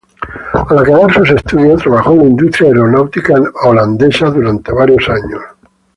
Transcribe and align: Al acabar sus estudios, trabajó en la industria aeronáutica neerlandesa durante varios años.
Al 0.71 0.79
acabar 0.79 1.13
sus 1.13 1.29
estudios, 1.29 1.83
trabajó 1.83 2.13
en 2.13 2.17
la 2.17 2.25
industria 2.25 2.69
aeronáutica 2.69 3.35
neerlandesa 3.37 4.31
durante 4.31 4.71
varios 4.73 5.07
años. 5.07 5.41